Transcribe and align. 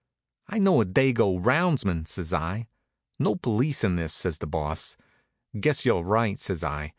"I 0.47 0.57
know 0.57 0.81
a 0.81 0.83
Dago 0.85 1.37
roundsman" 1.39 2.07
says 2.07 2.33
I. 2.33 2.65
"No 3.19 3.35
police 3.35 3.83
in 3.83 3.97
this," 3.97 4.13
says 4.15 4.39
the 4.39 4.47
Boss. 4.47 4.97
"Guess 5.59 5.85
you're 5.85 6.01
right," 6.01 6.39
says 6.39 6.63
I. 6.63 6.89